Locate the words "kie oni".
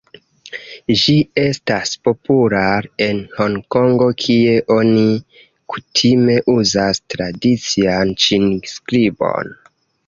4.25-5.07